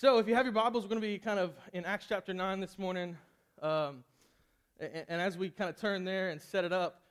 [0.00, 2.32] So, if you have your Bibles, we're going to be kind of in Acts chapter
[2.32, 3.18] 9 this morning.
[3.60, 4.02] Um,
[4.80, 7.02] and, and, as we kind of turn there and set it up,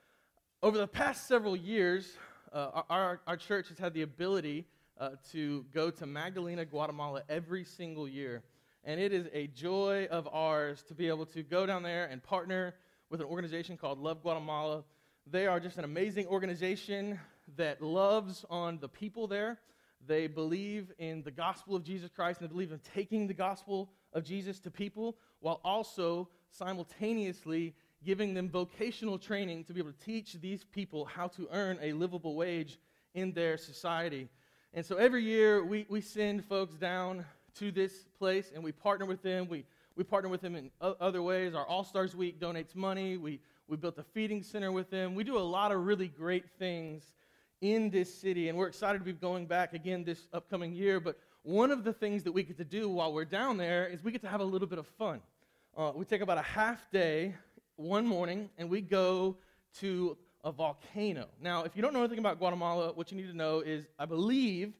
[0.60, 2.14] over the past several years,
[2.52, 4.66] uh, our, our church has had the ability
[4.98, 8.42] uh, to go to Magdalena, Guatemala every single year.
[8.82, 12.20] And it is a joy of ours to be able to go down there and
[12.20, 12.74] partner
[13.08, 14.82] with an organization called Love Guatemala.
[15.30, 17.20] They are just an amazing organization
[17.56, 19.60] that loves on the people there
[20.06, 23.90] they believe in the gospel of Jesus Christ and they believe in taking the gospel
[24.12, 27.74] of Jesus to people while also simultaneously
[28.04, 31.92] giving them vocational training to be able to teach these people how to earn a
[31.92, 32.78] livable wage
[33.14, 34.28] in their society.
[34.72, 37.24] And so every year we, we send folks down
[37.56, 39.48] to this place and we partner with them.
[39.48, 39.64] We,
[39.96, 41.54] we partner with them in other ways.
[41.54, 43.16] Our All Stars Week donates money.
[43.16, 45.14] We, we built a feeding center with them.
[45.14, 47.04] We do a lot of really great things
[47.60, 48.48] in this city.
[48.48, 51.00] And we're excited to be going back again this upcoming year.
[51.00, 54.02] But one of the things that we get to do while we're down there is
[54.02, 55.20] we get to have a little bit of fun.
[55.76, 57.34] Uh, we take about a half day
[57.76, 59.36] one morning and we go
[59.78, 61.26] to a volcano.
[61.40, 64.06] Now, if you don't know anything about Guatemala, what you need to know is I
[64.06, 64.72] believe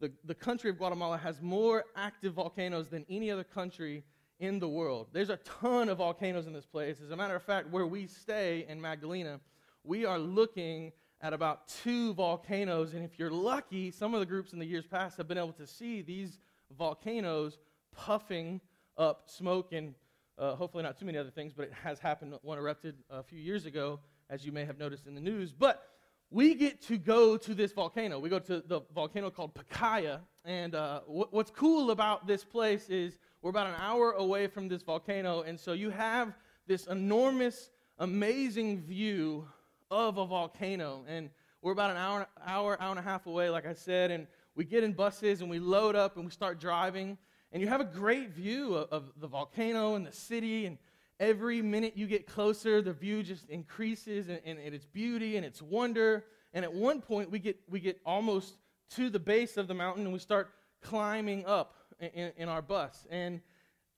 [0.00, 4.02] the, the country of Guatemala has more active volcanoes than any other country
[4.40, 5.06] in the world.
[5.12, 7.00] There's a ton of volcanoes in this place.
[7.00, 9.38] As a matter of fact, where we stay in Magdalena,
[9.84, 12.94] we are looking at about two volcanoes.
[12.94, 15.52] And if you're lucky, some of the groups in the years past have been able
[15.52, 16.38] to see these
[16.76, 17.58] volcanoes
[17.96, 18.60] puffing
[18.98, 19.94] up smoke and
[20.38, 22.34] uh, hopefully not too many other things, but it has happened.
[22.42, 25.52] One erupted a few years ago, as you may have noticed in the news.
[25.52, 25.86] But
[26.30, 28.18] we get to go to this volcano.
[28.18, 30.20] We go to the volcano called Pacaya.
[30.44, 34.82] And uh, what's cool about this place is we're about an hour away from this
[34.82, 35.42] volcano.
[35.42, 36.34] And so you have
[36.66, 39.46] this enormous, amazing view
[39.92, 41.04] of a volcano.
[41.06, 44.26] And we're about an hour, hour, hour and a half away, like I said, and
[44.56, 47.18] we get in buses and we load up and we start driving.
[47.52, 50.66] And you have a great view of, of the volcano and the city.
[50.66, 50.78] And
[51.20, 55.44] every minute you get closer, the view just increases in, in, in its beauty and
[55.44, 56.24] its wonder.
[56.54, 58.54] And at one point, we get, we get almost
[58.96, 60.50] to the base of the mountain and we start
[60.80, 63.06] climbing up in, in our bus.
[63.10, 63.42] And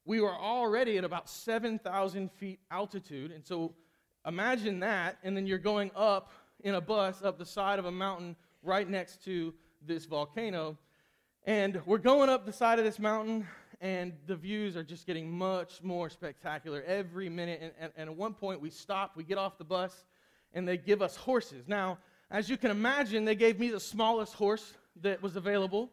[0.05, 3.31] we were already at about 7,000 feet altitude.
[3.31, 3.75] And so
[4.27, 7.91] Imagine that, and then you're going up in a bus up the side of a
[7.91, 9.53] mountain right next to
[9.87, 10.79] this volcano.
[11.45, 13.47] And we're going up the side of this mountain,
[13.83, 17.61] and the views are just getting much more spectacular every minute.
[17.63, 20.07] And, and, and, at one point, we stop, we get off the bus,
[20.55, 21.69] and they give us horses.
[21.69, 21.99] Now,
[22.31, 25.91] as you can imagine, they gave me the smallest horse that was available.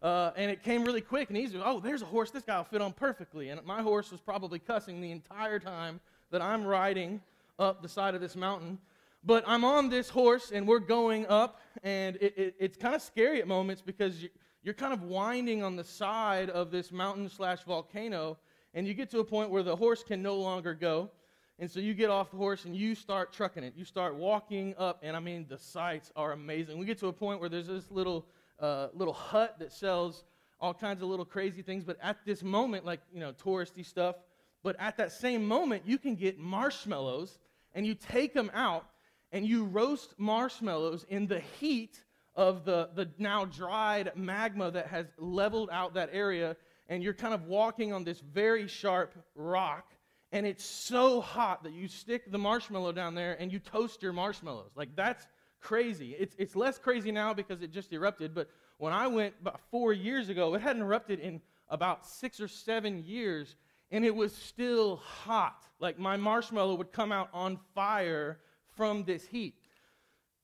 [0.00, 1.60] Uh, and it came really quick and easy.
[1.62, 2.30] Oh, there's a horse.
[2.30, 3.50] This guy will fit on perfectly.
[3.50, 6.00] And my horse was probably cussing the entire time
[6.30, 7.20] that I'm riding
[7.58, 8.78] up the side of this mountain.
[9.24, 13.02] But I'm on this horse and we're going up, and it, it, it's kind of
[13.02, 14.28] scary at moments because you,
[14.62, 18.36] you're kind of winding on the side of this mountain slash volcano,
[18.74, 21.10] and you get to a point where the horse can no longer go.
[21.58, 23.74] And so you get off the horse and you start trucking it.
[23.76, 26.78] You start walking up, and I mean, the sights are amazing.
[26.78, 28.26] We get to a point where there's this little,
[28.58, 30.24] uh, little hut that sells
[30.60, 34.16] all kinds of little crazy things, but at this moment, like, you know, touristy stuff,
[34.64, 37.38] but at that same moment, you can get marshmallows
[37.74, 38.86] and you take them out
[39.30, 42.02] and you roast marshmallows in the heat
[42.34, 46.56] of the, the now dried magma that has leveled out that area.
[46.88, 49.92] And you're kind of walking on this very sharp rock.
[50.32, 54.14] And it's so hot that you stick the marshmallow down there and you toast your
[54.14, 54.70] marshmallows.
[54.74, 55.26] Like, that's
[55.60, 56.16] crazy.
[56.18, 58.34] It's, it's less crazy now because it just erupted.
[58.34, 58.48] But
[58.78, 63.04] when I went about four years ago, it hadn't erupted in about six or seven
[63.04, 63.56] years
[63.94, 65.68] and it was still hot.
[65.78, 68.40] Like my marshmallow would come out on fire
[68.76, 69.54] from this heat.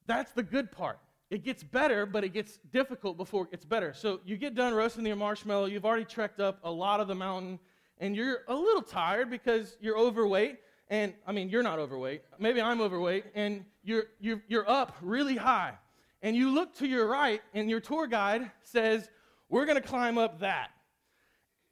[0.07, 1.01] That's the good part.
[1.31, 3.93] It gets better, but it gets difficult before it gets better.
[3.93, 7.15] So you get done roasting your marshmallow, you've already trekked up a lot of the
[7.17, 7.59] mountain,
[7.99, 10.59] and you're a little tired because you're overweight.
[10.87, 12.23] And I mean, you're not overweight.
[12.39, 15.75] Maybe I'm overweight, and you're, you're, you're up really high.
[16.23, 19.11] And you look to your right, and your tour guide says,
[19.49, 20.71] We're going to climb up that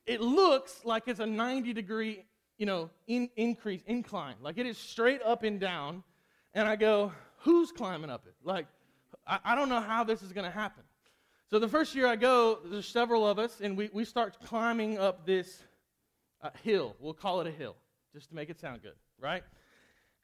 [0.09, 2.25] it looks like it's a 90 degree,
[2.57, 4.37] you know, in, increase, incline.
[4.41, 6.03] Like it is straight up and down.
[6.55, 8.35] And I go, who's climbing up it?
[8.43, 8.67] Like,
[9.27, 10.83] I, I don't know how this is going to happen.
[11.51, 14.99] So the first year I go, there's several of us, and we, we start climbing
[14.99, 15.63] up this
[16.43, 16.97] uh, hill.
[17.01, 17.77] We'll call it a hill,
[18.13, 19.43] just to make it sound good, right?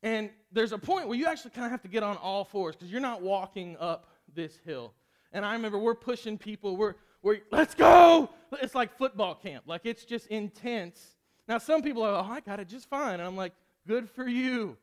[0.03, 2.75] And there's a point where you actually kind of have to get on all fours
[2.77, 4.93] because you're not walking up this hill.
[5.33, 8.29] And I remember we're pushing people, we're, where let's go.
[8.61, 9.65] It's like football camp.
[9.67, 11.17] Like it's just intense.
[11.49, 13.15] Now some people are, oh, I got it just fine.
[13.15, 13.55] And I'm like,
[13.89, 14.77] good for you.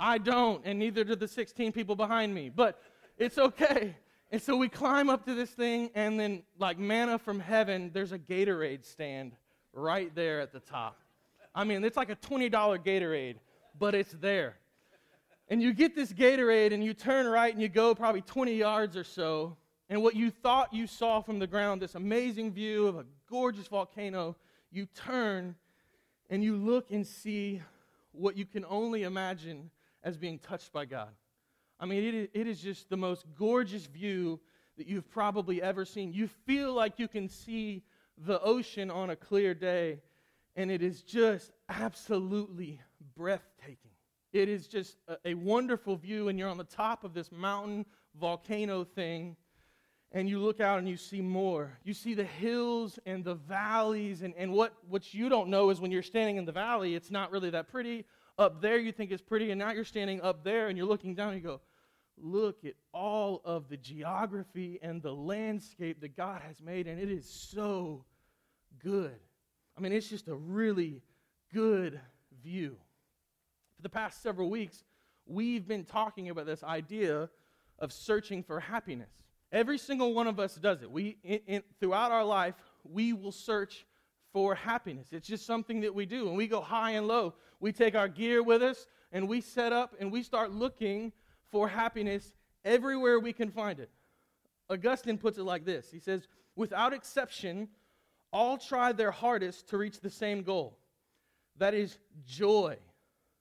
[0.00, 2.48] I don't, and neither do the 16 people behind me.
[2.48, 2.80] But
[3.18, 3.94] it's okay.
[4.32, 8.10] And so we climb up to this thing, and then, like manna from heaven, there's
[8.10, 9.32] a Gatorade stand
[9.72, 10.98] right there at the top.
[11.54, 13.36] I mean, it's like a $20 Gatorade,
[13.78, 14.56] but it's there.
[15.48, 18.96] And you get this Gatorade, and you turn right, and you go probably 20 yards
[18.96, 19.56] or so.
[19.88, 23.66] And what you thought you saw from the ground, this amazing view of a gorgeous
[23.66, 24.36] volcano,
[24.70, 25.54] you turn
[26.30, 27.60] and you look and see
[28.12, 29.70] what you can only imagine
[30.02, 31.10] as being touched by God.
[31.78, 34.40] I mean, it, it is just the most gorgeous view
[34.76, 36.12] that you've probably ever seen.
[36.12, 37.82] You feel like you can see
[38.16, 40.00] the ocean on a clear day,
[40.56, 42.80] and it is just absolutely
[43.16, 43.90] breathtaking.
[44.32, 47.86] It is just a, a wonderful view, and you're on the top of this mountain
[48.18, 49.36] volcano thing,
[50.14, 51.76] and you look out and you see more.
[51.82, 55.80] You see the hills and the valleys, and, and what, what you don't know is
[55.80, 58.06] when you're standing in the valley, it's not really that pretty.
[58.38, 61.14] Up there, you think it's pretty, and now you're standing up there and you're looking
[61.14, 61.60] down and you go,
[62.16, 67.10] Look at all of the geography and the landscape that God has made, and it
[67.10, 68.04] is so
[68.82, 69.18] good.
[69.76, 71.02] I mean, it's just a really
[71.52, 72.00] good
[72.40, 72.76] view.
[73.74, 74.84] For the past several weeks,
[75.26, 77.28] we've been talking about this idea
[77.80, 79.23] of searching for happiness.
[79.54, 80.90] Every single one of us does it.
[80.90, 83.86] We, in, in, throughout our life, we will search
[84.32, 85.08] for happiness.
[85.12, 86.28] It's just something that we do.
[86.28, 87.34] And we go high and low.
[87.60, 91.12] We take our gear with us and we set up and we start looking
[91.52, 92.34] for happiness
[92.64, 93.90] everywhere we can find it.
[94.68, 97.68] Augustine puts it like this He says, Without exception,
[98.32, 100.76] all try their hardest to reach the same goal
[101.58, 102.76] that is, joy.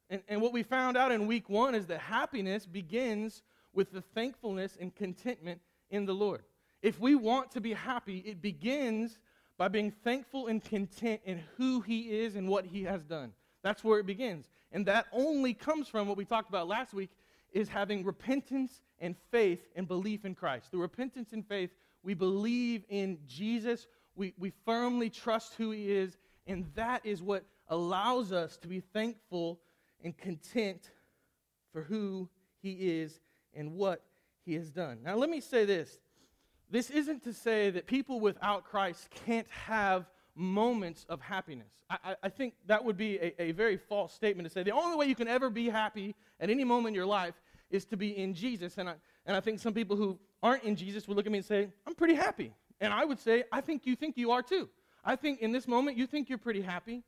[0.09, 3.41] And, and what we found out in week one is that happiness begins
[3.73, 5.59] with the thankfulness and contentment
[5.93, 6.41] in the Lord.
[6.81, 9.19] If we want to be happy, it begins
[9.57, 13.31] by being thankful and content in who He is and what He has done.
[13.61, 14.49] That's where it begins.
[14.71, 17.11] And that only comes from what we talked about last week
[17.53, 20.71] is having repentance and faith and belief in Christ.
[20.71, 21.69] Through repentance and faith,
[22.01, 23.87] we believe in Jesus.
[24.15, 26.17] We, we firmly trust who He is.
[26.47, 29.59] And that is what allows us to be thankful
[30.03, 30.89] and content
[31.71, 32.27] for who
[32.61, 33.21] He is
[33.53, 34.01] and what
[34.45, 34.99] he has done.
[35.03, 35.99] Now, let me say this
[36.69, 41.71] this isn't to say that people without Christ can't have moments of happiness.
[41.89, 44.97] I, I think that would be a, a, very false statement to say the only
[44.97, 47.35] way you can ever be happy at any moment in your life
[47.69, 48.79] is to be in Jesus.
[48.79, 48.95] And I,
[49.27, 51.69] and I think some people who aren't in Jesus would look at me and say,
[51.85, 52.51] I'm pretty happy.
[52.81, 54.67] And I would say, I think you think you are too.
[55.05, 57.03] I think in this moment you think you're pretty happy.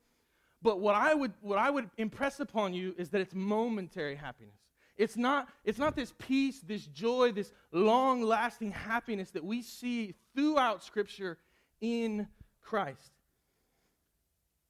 [0.62, 4.60] But what I would, what I would impress upon you is that it's momentary happiness.
[4.98, 10.16] It's not, it's not this peace, this joy, this long lasting happiness that we see
[10.36, 11.38] throughout Scripture
[11.82, 12.28] in
[12.62, 13.12] Christ.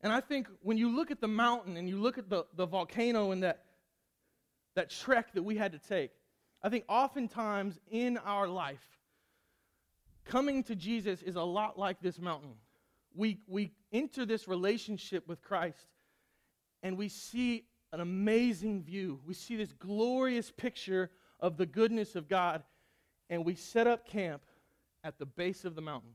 [0.02, 2.66] And I think when you look at the mountain and you look at the, the
[2.66, 3.64] volcano and that,
[4.76, 6.12] that trek that we had to take,
[6.62, 8.84] I think oftentimes in our life,
[10.26, 12.54] coming to Jesus is a lot like this mountain.
[13.14, 15.86] We, we enter this relationship with Christ
[16.82, 19.22] and we see an amazing view.
[19.26, 21.10] We see this glorious picture
[21.40, 22.62] of the goodness of God,
[23.30, 24.42] and we set up camp
[25.02, 26.12] at the base of the mountain.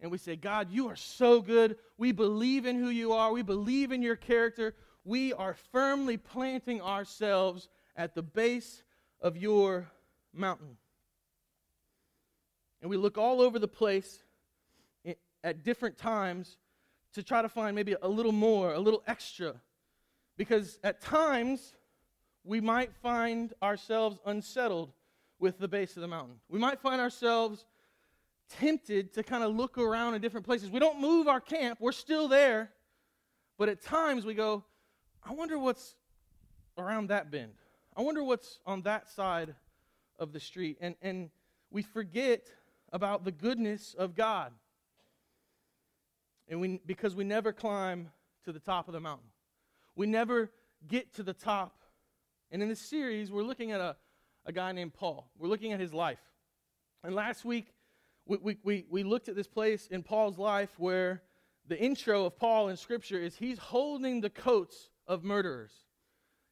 [0.00, 1.76] And we say, God, you are so good.
[1.96, 3.30] We believe in who you are.
[3.30, 4.74] We believe in your character.
[5.04, 8.82] We are firmly planting ourselves at the base
[9.20, 9.88] of your
[10.34, 10.76] mountain.
[12.82, 14.24] And we look all over the place
[15.44, 16.56] at different times
[17.12, 19.54] to try to find maybe a little more, a little extra
[20.40, 21.74] because at times,
[22.44, 24.90] we might find ourselves unsettled
[25.38, 26.36] with the base of the mountain.
[26.48, 27.66] We might find ourselves
[28.58, 30.70] tempted to kind of look around in different places.
[30.70, 32.70] We don't move our camp, we're still there.
[33.58, 34.64] But at times we go,
[35.22, 35.94] I wonder what's
[36.78, 37.52] around that bend.
[37.94, 39.54] I wonder what's on that side
[40.18, 40.78] of the street.
[40.80, 41.28] And, and
[41.70, 42.46] we forget
[42.94, 44.52] about the goodness of God.
[46.48, 48.08] And we, because we never climb
[48.46, 49.28] to the top of the mountain.
[49.96, 50.50] We never
[50.86, 51.82] get to the top.
[52.50, 53.96] And in this series, we're looking at a,
[54.46, 55.30] a guy named Paul.
[55.38, 56.20] We're looking at his life.
[57.02, 57.72] And last week,
[58.26, 61.22] we, we, we, we looked at this place in Paul's life where
[61.66, 65.72] the intro of Paul in Scripture is he's holding the coats of murderers.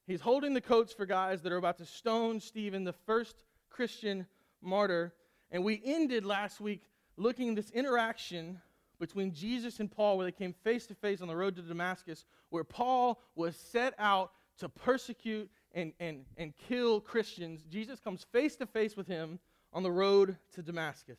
[0.06, 4.26] He's holding the coats for guys that are about to stone Stephen, the first Christian
[4.62, 5.12] martyr.
[5.50, 6.82] And we ended last week
[7.16, 8.60] looking at this interaction
[8.98, 12.24] between Jesus and Paul, where they came face to face on the road to Damascus,
[12.50, 17.62] where Paul was set out to persecute and, and, and kill Christians.
[17.70, 19.38] Jesus comes face to face with him
[19.72, 21.18] on the road to Damascus.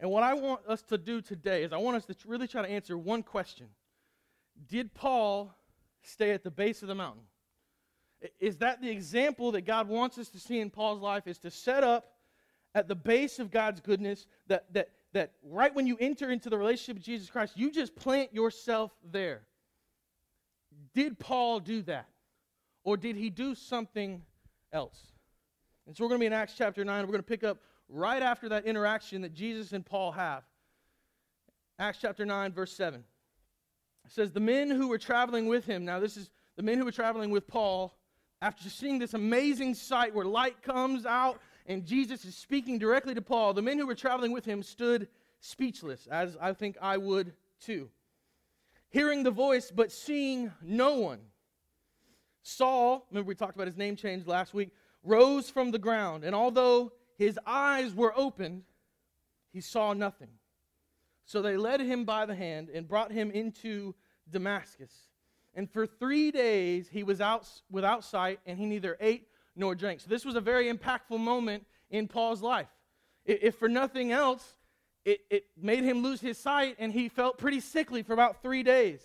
[0.00, 2.62] And what I want us to do today is I want us to really try
[2.62, 3.66] to answer one question
[4.68, 5.54] Did Paul
[6.02, 7.24] stay at the base of the mountain?
[8.40, 11.26] Is that the example that God wants us to see in Paul's life?
[11.26, 12.14] Is to set up
[12.74, 16.58] at the base of God's goodness, that, that, that right when you enter into the
[16.58, 19.42] relationship with Jesus Christ, you just plant yourself there.
[20.94, 22.08] Did Paul do that?
[22.84, 24.22] Or did he do something
[24.72, 24.98] else?
[25.86, 27.02] And so we're going to be in Acts chapter 9.
[27.02, 30.44] We're going to pick up right after that interaction that Jesus and Paul have.
[31.78, 33.02] Acts chapter 9, verse 7.
[34.04, 36.84] It says, The men who were traveling with him, now this is the men who
[36.84, 37.96] were traveling with Paul,
[38.40, 43.22] after seeing this amazing sight where light comes out and Jesus is speaking directly to
[43.22, 45.06] Paul, the men who were traveling with him stood
[45.40, 47.90] speechless, as I think I would too.
[48.88, 51.20] Hearing the voice, but seeing no one.
[52.42, 54.70] Saul, remember we talked about his name change last week,
[55.04, 58.62] rose from the ground, and although his eyes were opened,
[59.52, 60.30] he saw nothing.
[61.26, 63.94] So they led him by the hand and brought him into
[64.30, 64.92] Damascus.
[65.54, 70.00] And for three days he was out without sight, and he neither ate nor drank.
[70.00, 72.68] So this was a very impactful moment in Paul's life.
[73.24, 74.54] If for nothing else,
[75.04, 78.62] it, it made him lose his sight, and he felt pretty sickly for about three
[78.62, 79.00] days.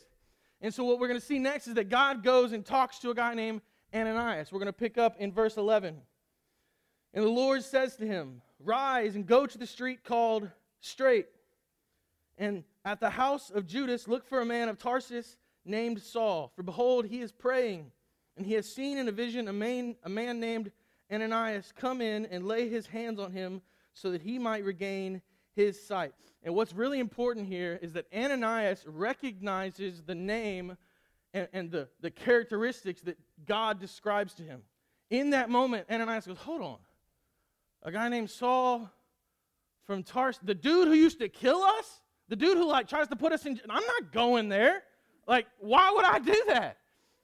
[0.62, 3.10] And so what we're going to see next is that God goes and talks to
[3.10, 3.62] a guy named
[3.94, 4.52] Ananias.
[4.52, 5.98] We're going to pick up in verse 11.
[7.14, 11.28] And the Lord says to him, Rise and go to the street called Straight
[12.38, 16.52] and at the house of Judas, look for a man of Tarsus named Saul.
[16.56, 17.92] For behold, he is praying,
[18.38, 20.72] and he has seen in a vision a man, a man named
[21.12, 23.62] Ananias come in and lay his hands on him
[23.94, 25.22] so that he might regain
[25.56, 26.14] his sight.
[26.44, 30.78] And what's really important here is that Ananias recognizes the name
[31.34, 34.62] and, and the, the characteristics that God describes to him.
[35.10, 36.78] In that moment, Ananias goes, Hold on.
[37.84, 38.90] A guy named Saul
[39.86, 42.02] from Tarsus, the dude who used to kill us?
[42.30, 44.84] The dude who like tries to put us in, I'm not going there.
[45.28, 46.78] Like, why would I do that?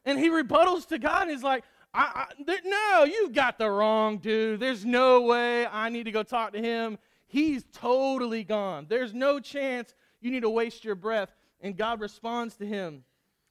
[0.06, 1.64] And he rebuttals to God and he's like,
[1.94, 4.60] I, I, no, you've got the wrong dude.
[4.60, 6.98] There's no way I need to go talk to him.
[7.28, 8.86] He's totally gone.
[8.88, 11.32] There's no chance you need to waste your breath.
[11.62, 13.04] And God responds to him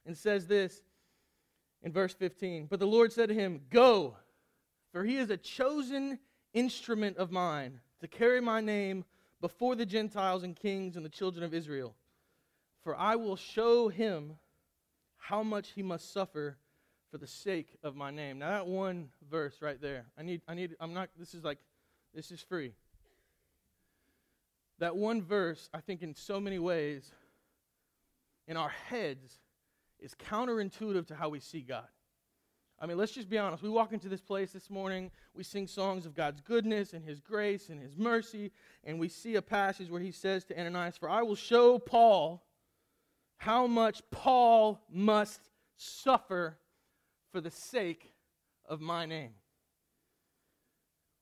[0.07, 0.83] and says this
[1.83, 4.17] in verse 15 But the Lord said to him, Go,
[4.93, 6.19] for he is a chosen
[6.55, 9.05] instrument of mine to carry my name
[9.41, 11.95] before the Gentiles and kings and the children of Israel.
[12.83, 14.37] For I will show him
[15.19, 16.57] how much he must suffer
[17.11, 18.39] for the sake of my name.
[18.39, 21.59] Now that one verse right there, I need I need I'm not this is like
[22.15, 22.73] this is free.
[24.79, 27.11] That one verse, I think in so many ways
[28.47, 29.41] in our heads
[29.99, 31.89] is counterintuitive to how we see God.
[32.81, 33.63] I mean, let's just be honest.
[33.63, 37.19] We walk into this place this morning, we sing songs of God's goodness and His
[37.19, 38.53] grace and His mercy,
[38.85, 42.45] and we see a passage where He says to Ananias, For I will show Paul
[43.39, 45.41] how much Paul must
[45.77, 46.59] suffer
[47.31, 48.13] for the sake
[48.67, 49.31] of my name.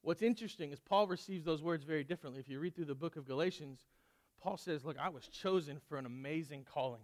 [0.02, 2.40] What's interesting is Paul receives those words very differently.
[2.40, 3.80] If you read through the book of Galatians,
[4.40, 7.02] Paul says, Look, I was chosen for an amazing calling,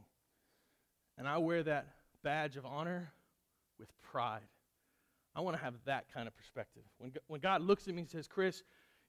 [1.18, 1.86] and I wear that
[2.22, 3.12] badge of honor
[3.78, 4.42] with pride.
[5.34, 6.82] I want to have that kind of perspective.
[6.98, 8.62] When, when God looks at me and says, Chris,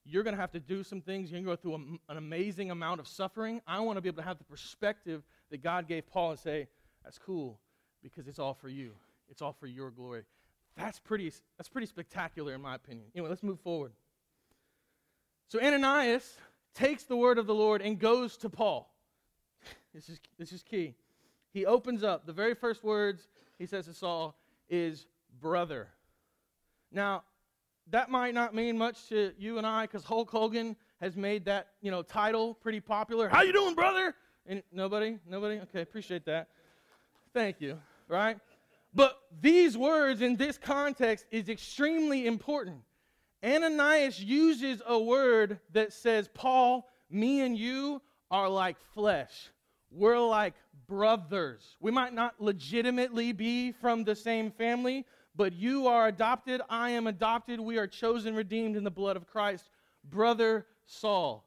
[0.05, 2.17] you're going to have to do some things, you're going to go through a, an
[2.17, 5.87] amazing amount of suffering, I want to be able to have the perspective that God
[5.87, 6.67] gave Paul and say,
[7.03, 7.59] that's cool
[8.01, 8.93] because it's all for you.
[9.29, 10.23] It's all for your glory.
[10.75, 13.05] That's pretty, that's pretty spectacular in my opinion.
[13.13, 13.91] Anyway, let's move forward.
[15.49, 16.37] So Ananias
[16.73, 18.91] takes the word of the Lord and goes to Paul.
[19.93, 20.95] This is, this is key.
[21.53, 22.25] He opens up.
[22.25, 23.27] The very first words
[23.59, 24.35] he says to Saul
[24.69, 25.05] is
[25.39, 25.87] brother.
[26.91, 27.21] Now,
[27.91, 31.67] that might not mean much to you and I because Hulk Hogan has made that
[31.79, 33.29] you know title pretty popular.
[33.29, 34.15] How you doing, brother?
[34.45, 35.59] And nobody, nobody.
[35.59, 36.47] Okay, appreciate that.
[37.33, 37.79] Thank you.
[38.07, 38.37] Right.
[38.93, 42.81] But these words in this context is extremely important.
[43.43, 49.49] Ananias uses a word that says, Paul, me and you are like flesh.
[49.91, 50.53] We're like
[50.87, 51.75] brothers.
[51.79, 56.61] We might not legitimately be from the same family, but you are adopted.
[56.69, 57.59] I am adopted.
[57.59, 59.69] We are chosen, redeemed in the blood of Christ.
[60.03, 61.45] Brother Saul.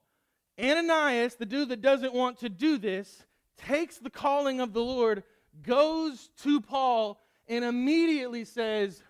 [0.60, 3.24] Ananias, the dude that doesn't want to do this,
[3.56, 5.22] takes the calling of the Lord,
[5.62, 9.02] goes to Paul, and immediately says,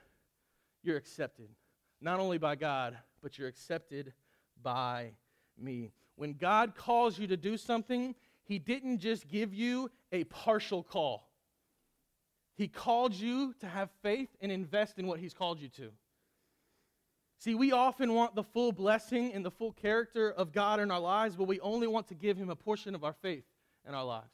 [0.83, 1.49] You're accepted.
[2.01, 4.13] Not only by God, but you're accepted
[4.63, 5.13] by
[5.59, 5.93] me.
[6.17, 11.29] When God calls you to do something, he didn't just give you a partial call.
[12.57, 15.91] He called you to have faith and invest in what He's called you to.
[17.39, 21.01] See, we often want the full blessing and the full character of God in our
[21.01, 23.45] lives, but we only want to give Him a portion of our faith
[23.87, 24.33] in our lives.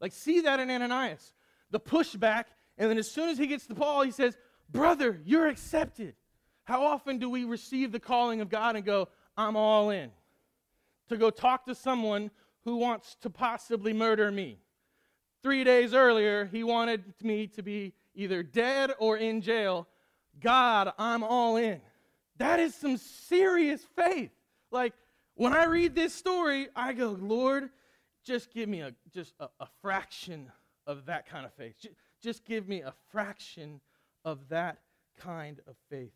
[0.00, 1.32] Like, see that in Ananias.
[1.70, 2.44] The pushback,
[2.76, 4.36] and then as soon as he gets to Paul, he says,
[4.70, 6.14] Brother, you're accepted.
[6.64, 10.10] How often do we receive the calling of God and go, I'm all in.
[11.08, 12.30] To go talk to someone
[12.64, 14.58] who wants to possibly murder me.
[15.42, 19.88] Three days earlier, he wanted me to be either dead or in jail.
[20.40, 21.80] God, I'm all in.
[22.42, 24.32] That is some serious faith.
[24.72, 24.94] Like,
[25.36, 27.70] when I read this story, I go, Lord,
[28.24, 30.50] just give me a just a, a fraction
[30.84, 31.76] of that kind of faith.
[31.80, 33.80] Just, just give me a fraction
[34.24, 34.78] of that
[35.20, 36.10] kind of faith.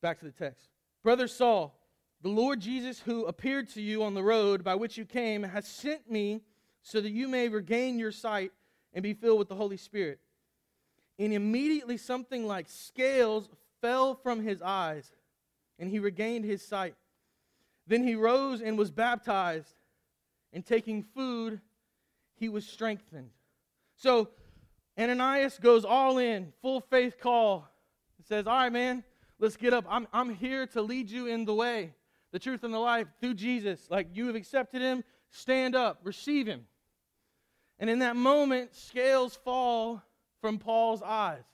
[0.00, 0.70] Back to the text.
[1.04, 1.78] Brother Saul,
[2.22, 5.68] the Lord Jesus, who appeared to you on the road by which you came, has
[5.68, 6.40] sent me
[6.80, 8.52] so that you may regain your sight
[8.94, 10.20] and be filled with the Holy Spirit.
[11.18, 13.50] And immediately something like scales
[13.80, 15.10] fell from his eyes,
[15.78, 16.94] and he regained his sight.
[17.86, 19.74] Then he rose and was baptized,
[20.52, 21.60] and taking food,
[22.36, 23.30] he was strengthened.
[23.96, 24.28] So
[24.98, 27.68] Ananias goes all in, full faith call.
[28.24, 29.04] Says, All right, man,
[29.38, 29.84] let's get up.
[29.88, 31.94] I'm, I'm here to lead you in the way,
[32.32, 33.86] the truth, and the life through Jesus.
[33.90, 36.66] Like you have accepted him, stand up, receive him.
[37.78, 40.02] And in that moment, scales fall
[40.40, 41.44] from Paul's eyes.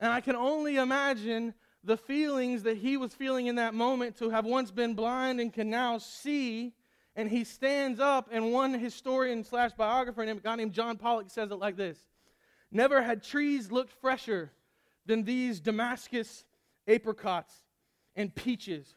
[0.00, 4.30] And I can only imagine the feelings that he was feeling in that moment to
[4.30, 6.72] have once been blind and can now see.
[7.16, 11.50] And he stands up, and one historian slash biographer, a guy named John Pollock, says
[11.50, 11.98] it like this
[12.72, 14.50] Never had trees looked fresher
[15.06, 16.44] than these Damascus
[16.88, 17.54] apricots
[18.16, 18.96] and peaches,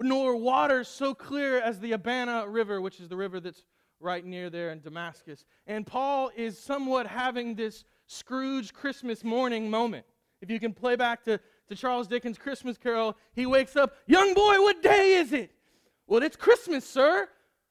[0.00, 3.64] nor waters so clear as the Abana River, which is the river that's
[4.00, 5.44] right near there in Damascus.
[5.66, 10.04] And Paul is somewhat having this Scrooge Christmas morning moment.
[10.44, 14.34] If you can play back to, to Charles Dickens' Christmas Carol, he wakes up, Young
[14.34, 15.50] boy, what day is it?
[16.06, 17.26] Well, it's Christmas, sir.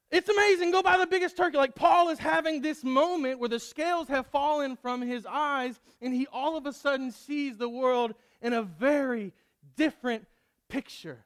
[0.09, 0.71] It's amazing.
[0.71, 1.55] Go buy the biggest turkey.
[1.55, 6.15] Like Paul is having this moment where the scales have fallen from his eyes, and
[6.15, 9.33] he all of a sudden sees the world in a very
[9.77, 10.25] different
[10.67, 11.23] picture.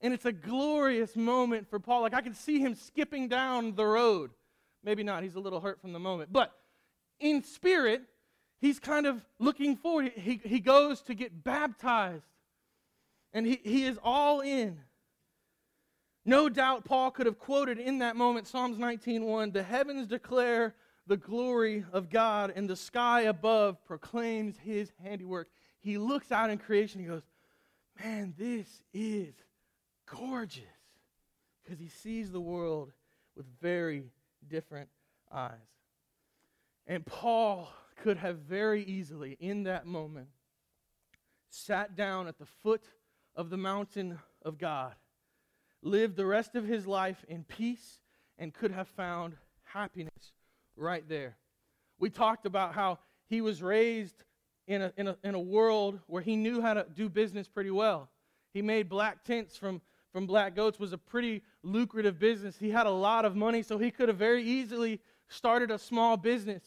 [0.00, 2.02] And it's a glorious moment for Paul.
[2.02, 4.32] Like I can see him skipping down the road.
[4.82, 6.32] Maybe not, he's a little hurt from the moment.
[6.32, 6.52] But
[7.20, 8.02] in spirit,
[8.60, 10.12] he's kind of looking forward.
[10.14, 12.24] He, he goes to get baptized,
[13.32, 14.80] and he, he is all in.
[16.24, 20.74] No doubt Paul could have quoted in that moment Psalms 19:1, "The heavens declare
[21.06, 25.48] the glory of God, and the sky above proclaims his handiwork."
[25.80, 27.22] He looks out in creation, he goes,
[27.98, 29.34] "Man, this is
[30.06, 30.64] gorgeous."
[31.62, 32.92] Because he sees the world
[33.36, 34.10] with very
[34.48, 34.88] different
[35.30, 35.52] eyes.
[36.86, 37.70] And Paul
[38.02, 40.28] could have very easily, in that moment,
[41.50, 42.84] sat down at the foot
[43.36, 44.94] of the mountain of God
[45.82, 48.00] lived the rest of his life in peace
[48.38, 50.32] and could have found happiness
[50.76, 51.36] right there.
[51.98, 54.24] We talked about how he was raised
[54.66, 57.70] in a, in a, in a world where he knew how to do business pretty
[57.70, 58.08] well.
[58.52, 59.80] He made black tents from,
[60.12, 62.56] from black goats was a pretty lucrative business.
[62.58, 66.16] He had a lot of money, so he could have very easily started a small
[66.16, 66.62] business.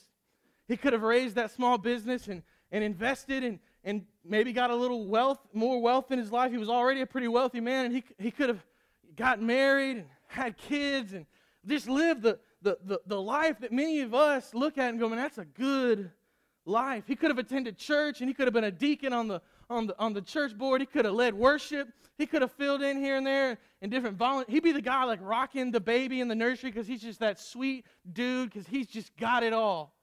[0.71, 4.75] He could have raised that small business and, and invested and, and maybe got a
[4.75, 6.49] little wealth, more wealth in his life.
[6.49, 8.63] He was already a pretty wealthy man, and he, he could have
[9.17, 11.25] got married and had kids and
[11.65, 15.09] just lived the, the, the, the life that many of us look at and go,
[15.09, 16.09] man, that's a good
[16.63, 17.03] life.
[17.05, 19.87] He could have attended church and he could have been a deacon on the, on
[19.87, 20.79] the, on the church board.
[20.79, 21.89] He could have led worship.
[22.17, 24.53] He could have filled in here and there and different volunteers.
[24.53, 27.41] He'd be the guy like rocking the baby in the nursery because he's just that
[27.41, 29.93] sweet dude because he's just got it all.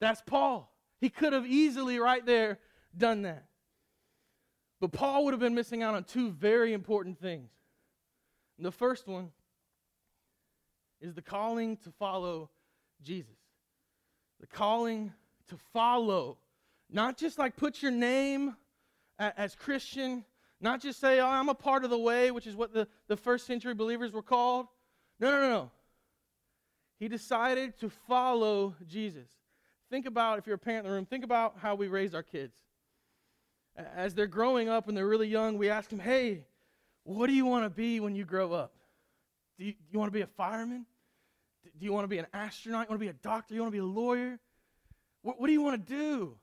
[0.00, 0.72] That's Paul.
[1.00, 2.58] He could have easily right there
[2.96, 3.46] done that.
[4.80, 7.50] But Paul would have been missing out on two very important things.
[8.58, 9.30] The first one
[11.00, 12.50] is the calling to follow
[13.02, 13.36] Jesus.
[14.40, 15.12] The calling
[15.48, 16.38] to follow.
[16.90, 18.56] Not just like put your name
[19.18, 20.24] as Christian,
[20.60, 23.16] not just say, oh, I'm a part of the way, which is what the, the
[23.16, 24.66] first century believers were called.
[25.18, 25.70] No, no, no.
[26.98, 29.28] He decided to follow Jesus.
[29.90, 32.22] Think about, if you're a parent in the room, think about how we raise our
[32.22, 32.56] kids.
[33.76, 36.44] As they're growing up and they're really young, we ask them, hey,
[37.04, 38.72] what do you want to be when you grow up?
[39.58, 40.86] Do you, you want to be a fireman?
[41.78, 42.86] Do you want to be an astronaut?
[42.86, 43.54] You want to be a doctor?
[43.54, 44.38] You want to be a lawyer?
[45.22, 46.36] What, what do you want to do?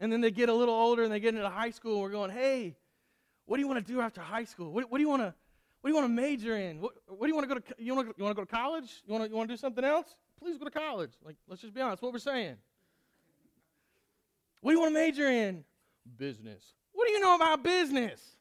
[0.00, 2.10] And then they get a little older and they get into high school and we're
[2.10, 2.76] going, hey,
[3.46, 4.72] what do you want to do after high school?
[4.72, 5.34] What, what do you want to
[5.86, 6.80] what do you want to major in?
[6.80, 8.44] What, what do you want to go to you want to you want to go
[8.44, 9.02] to college?
[9.06, 10.16] You want to you want to do something else?
[10.40, 11.12] Please go to college.
[11.24, 12.56] Like let's just be honest, what we're saying.
[14.62, 15.64] What do you want to major in?
[16.18, 16.62] Business.
[16.92, 18.36] What do you know about business?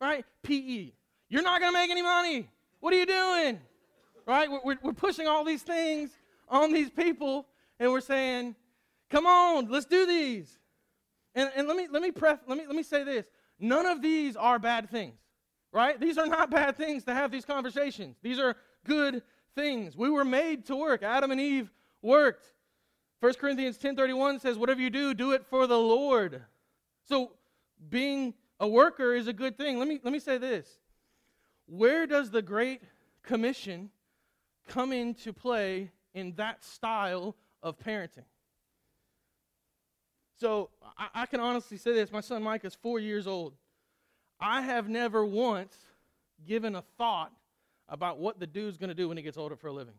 [0.00, 0.24] right?
[0.42, 0.92] PE.
[1.28, 2.48] You're not going to make any money.
[2.80, 3.60] What are you doing?
[4.26, 4.50] Right?
[4.50, 6.10] We're, we're pushing all these things
[6.48, 7.46] on these people,
[7.78, 8.56] and we're saying,
[9.10, 10.58] come on, let's do these.
[11.34, 13.24] And, and let me let me pref, let me let me say this.
[13.60, 15.19] None of these are bad things.
[15.72, 16.00] Right?
[16.00, 18.16] These are not bad things to have these conversations.
[18.22, 19.22] These are good
[19.54, 19.96] things.
[19.96, 21.02] We were made to work.
[21.02, 21.70] Adam and Eve
[22.02, 22.52] worked.
[23.20, 26.42] 1 Corinthians 10:31 says whatever you do, do it for the Lord.
[27.06, 27.32] So
[27.88, 29.78] being a worker is a good thing.
[29.78, 30.78] Let me let me say this.
[31.66, 32.82] Where does the great
[33.22, 33.90] commission
[34.66, 38.24] come into play in that style of parenting?
[40.38, 42.10] So I, I can honestly say this.
[42.10, 43.54] My son Mike is four years old.
[44.40, 45.74] I have never once
[46.46, 47.32] given a thought
[47.88, 49.94] about what the dude's going to do when he gets older for a living.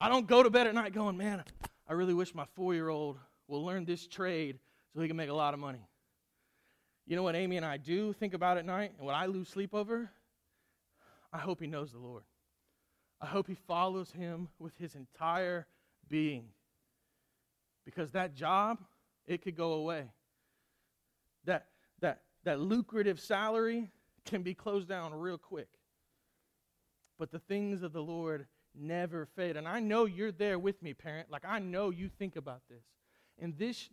[0.00, 1.44] I don't go to bed at night going, man,
[1.88, 4.58] I really wish my four year old will learn this trade
[4.94, 5.86] so he can make a lot of money.
[7.06, 9.48] You know what Amy and I do think about at night and what I lose
[9.48, 10.10] sleep over?
[11.32, 12.22] I hope he knows the Lord.
[13.20, 15.66] I hope he follows him with his entire
[16.08, 16.46] being.
[17.84, 18.78] Because that job,
[19.26, 20.04] it could go away.
[21.44, 21.66] That,
[22.00, 23.90] that, that lucrative salary
[24.24, 25.68] can be closed down real quick.
[27.18, 29.56] But the things of the Lord never fade.
[29.56, 31.30] And I know you're there with me, parent.
[31.30, 32.84] Like, I know you think about this.
[33.38, 33.90] And this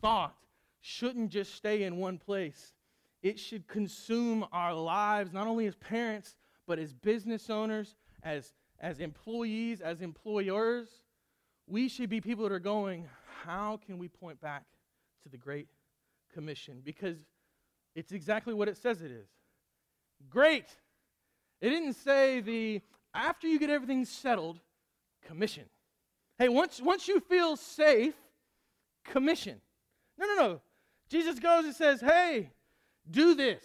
[0.00, 0.34] thought
[0.80, 2.74] shouldn't just stay in one place,
[3.22, 6.36] it should consume our lives, not only as parents,
[6.68, 10.88] but as business owners, as, as employees, as employers.
[11.66, 13.06] We should be people that are going,
[13.44, 14.64] how can we point back
[15.24, 15.66] to the Great
[16.32, 16.80] Commission?
[16.84, 17.26] Because
[17.98, 19.26] it's exactly what it says it is.
[20.30, 20.66] Great.
[21.60, 22.80] It didn't say the
[23.12, 24.60] after you get everything settled,
[25.26, 25.64] commission.
[26.38, 28.14] Hey, once, once you feel safe,
[29.04, 29.60] commission.
[30.16, 30.60] No, no, no.
[31.08, 32.50] Jesus goes and says, hey,
[33.10, 33.64] do this.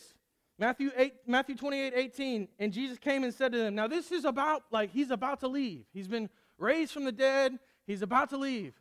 [0.58, 2.48] Matthew 8, Matthew 28, 18.
[2.58, 5.48] And Jesus came and said to them, Now this is about like he's about to
[5.48, 5.84] leave.
[5.94, 7.60] He's been raised from the dead.
[7.86, 8.74] He's about to leave.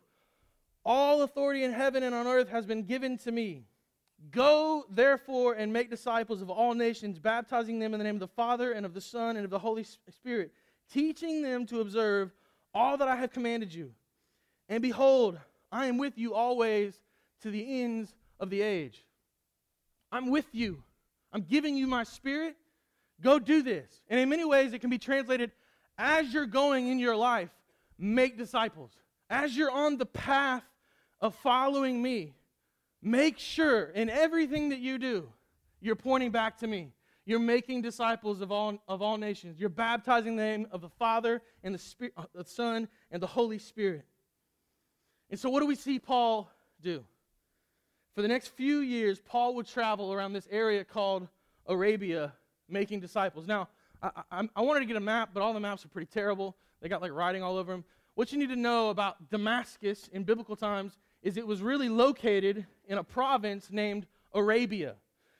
[0.85, 3.65] All authority in heaven and on earth has been given to me.
[4.31, 8.27] Go, therefore, and make disciples of all nations, baptizing them in the name of the
[8.27, 10.51] Father and of the Son and of the Holy Spirit,
[10.91, 12.31] teaching them to observe
[12.73, 13.91] all that I have commanded you.
[14.69, 15.37] And behold,
[15.71, 16.99] I am with you always
[17.41, 19.03] to the ends of the age.
[20.11, 20.83] I'm with you.
[21.31, 22.55] I'm giving you my spirit.
[23.21, 24.01] Go do this.
[24.09, 25.51] And in many ways, it can be translated
[25.97, 27.49] as you're going in your life,
[27.97, 28.91] make disciples.
[29.29, 30.63] As you're on the path
[31.21, 32.33] of following me,
[33.05, 35.27] Make sure in everything that you do,
[35.81, 36.93] you're pointing back to me.
[37.25, 39.59] You're making disciples of all, of all nations.
[39.59, 43.27] You're baptizing the name of the Father and the, Spirit, uh, the Son and the
[43.27, 44.05] Holy Spirit.
[45.29, 46.49] And so, what do we see Paul
[46.81, 47.03] do?
[48.15, 51.27] For the next few years, Paul would travel around this area called
[51.65, 52.33] Arabia
[52.69, 53.47] making disciples.
[53.47, 53.67] Now,
[54.01, 56.55] I, I, I, wanted to get a map, but all the maps are pretty terrible.
[56.81, 57.83] They got like writing all over them.
[58.15, 62.67] What you need to know about Damascus in biblical times is it was really located
[62.87, 64.95] in a province named Arabia.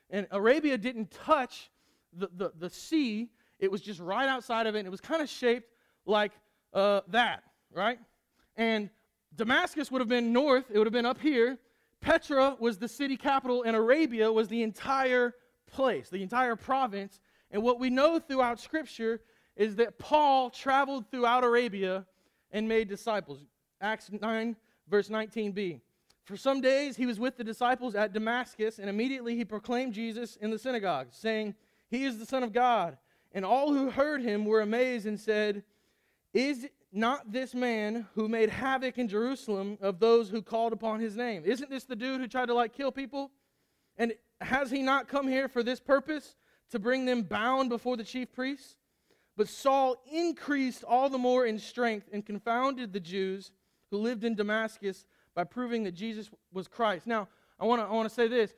[0.10, 1.70] And Arabia didn't touch
[2.14, 5.22] the, the, the sea, it was just right outside of it, and it was kind
[5.22, 5.70] of shaped
[6.06, 6.32] like
[6.74, 8.00] uh, that, right?
[8.56, 8.90] And
[9.36, 11.58] Damascus would have been north, it would have been up here.
[12.02, 15.34] Petra was the city capital, and Arabia was the entire
[15.72, 17.20] place, the entire province.
[17.52, 19.22] And what we know throughout Scripture
[19.56, 22.06] is that Paul traveled throughout Arabia
[22.52, 23.40] and made disciples.
[23.82, 24.56] Acts 9
[24.94, 25.82] verse 19b.
[26.24, 30.36] For some days he was with the disciples at Damascus, and immediately he proclaimed Jesus
[30.36, 31.56] in the synagogue, saying,
[31.90, 33.00] He is the Son of God.
[33.32, 35.64] And all who heard him were amazed and said,
[36.32, 41.18] Is not this man who made havoc in Jerusalem of those who called upon his
[41.18, 41.42] name?
[41.44, 43.32] Isn't this the dude who tried to like kill people?
[43.98, 46.36] And has he not come here for this purpose,
[46.70, 48.76] to bring them bound before the chief priests?
[49.36, 53.52] But Saul increased all the more in strength and confounded the Jews
[53.94, 57.06] who lived in Damascus by proving that Jesus was Christ.
[57.06, 57.28] Now,
[57.60, 58.56] I want to I want to say this.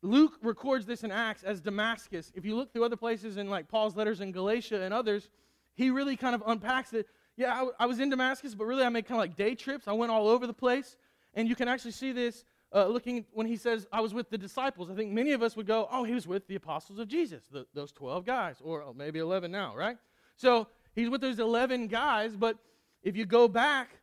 [0.00, 2.30] Luke records this in Acts as Damascus.
[2.36, 5.28] If you look through other places in like Paul's letters in Galatia and others,
[5.74, 7.08] he really kind of unpacks it.
[7.36, 9.88] Yeah, I, I was in Damascus, but really I made kind of like day trips.
[9.88, 10.96] I went all over the place.
[11.34, 14.38] And you can actually see this uh, looking when he says, I was with the
[14.38, 14.88] disciples.
[14.88, 17.42] I think many of us would go, oh, he was with the apostles of Jesus,
[17.50, 19.98] the, those 12 guys, or oh, maybe 11 now, right?
[20.36, 22.56] So he's with those 11 guys, but
[23.02, 23.99] if you go back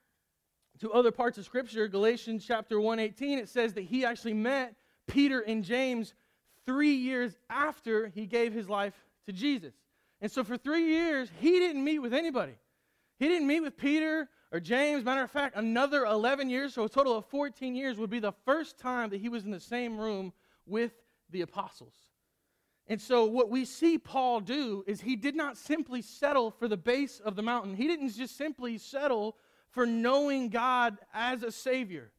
[0.80, 4.76] to other parts of Scripture, Galatians chapter 118, it says that he actually met
[5.08, 6.14] Peter and James
[6.66, 8.94] three years after he gave his life
[9.26, 9.74] to Jesus.
[10.22, 12.56] And so for three years, he didn't meet with anybody.
[13.20, 15.04] He didn't meet with Peter or James.
[15.04, 18.34] Matter of fact, another 11 years, so a total of 14 years, would be the
[18.46, 20.34] first time that he was in the same room
[20.66, 20.92] with
[21.30, 21.94] the apostles.
[22.90, 26.78] And so, what we see Paul do is he did not simply settle for the
[26.78, 27.76] base of the mountain.
[27.76, 29.36] He didn't just simply settle
[29.78, 32.10] for knowing God as a Savior.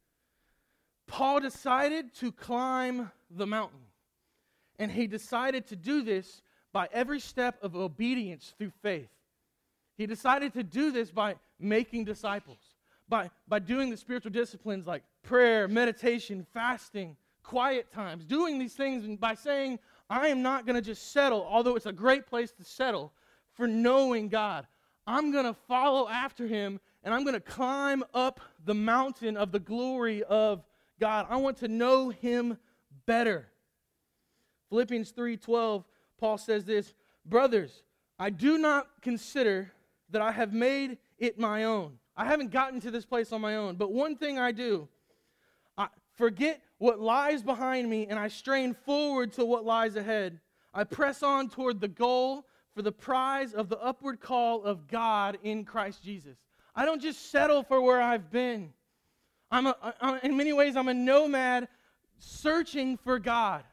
[1.08, 3.80] Paul decided to climb the mountain.
[4.78, 6.40] And he decided to do this
[6.72, 9.08] by every step of obedience through faith.
[9.96, 12.60] He decided to do this by making disciples,
[13.08, 19.04] by, by doing the spiritual disciplines like prayer, meditation, fasting, quiet times, doing these things,
[19.04, 22.52] and by saying, I am not going to just settle, although it's a great place
[22.52, 23.12] to settle,
[23.54, 24.64] for knowing God.
[25.08, 29.50] I'm going to follow after him and I'm going to climb up the mountain of
[29.50, 30.62] the glory of
[31.00, 31.24] God.
[31.30, 32.58] I want to know him
[33.06, 33.48] better.
[34.68, 35.86] Philippians 3:12
[36.18, 36.92] Paul says this,
[37.24, 37.82] "Brothers,
[38.18, 39.72] I do not consider
[40.10, 41.98] that I have made it my own.
[42.14, 44.86] I haven't gotten to this place on my own, but one thing I do,
[45.78, 50.40] I forget what lies behind me and I strain forward to what lies ahead.
[50.74, 52.44] I press on toward the goal
[52.74, 56.36] for the prize of the upward call of God in Christ Jesus.
[56.74, 58.72] I don't just settle for where I've been.
[59.50, 61.68] I'm a, I'm, in many ways, I'm a nomad
[62.18, 63.64] searching for God.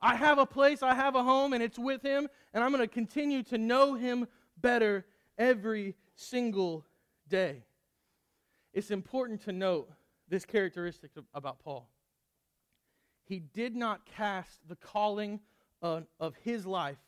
[0.00, 2.82] I have a place, I have a home, and it's with Him, and I'm going
[2.82, 4.26] to continue to know Him
[4.60, 5.06] better
[5.38, 6.84] every single
[7.28, 7.64] day.
[8.72, 9.90] It's important to note
[10.28, 11.88] this characteristic about Paul.
[13.24, 15.40] He did not cast the calling
[15.80, 16.98] of, of his life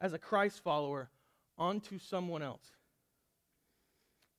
[0.00, 1.10] as a Christ follower
[1.56, 2.75] onto someone else.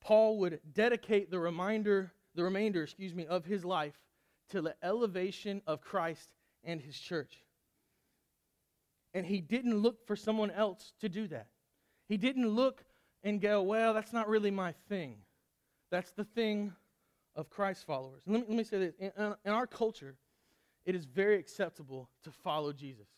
[0.07, 3.99] Paul would dedicate the reminder, the remainder, excuse me, of his life
[4.51, 6.29] to the elevation of Christ
[6.63, 7.43] and his church.
[9.13, 11.47] And he didn't look for someone else to do that.
[12.07, 12.85] He didn't look
[13.21, 15.17] and go, well, that's not really my thing.
[15.91, 16.71] That's the thing
[17.35, 18.21] of Christ followers.
[18.25, 19.11] And let me, let me say this in,
[19.43, 20.15] in our culture,
[20.85, 23.09] it is very acceptable to follow Jesus.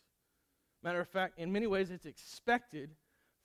[0.82, 2.90] Matter of fact, in many ways, it's expected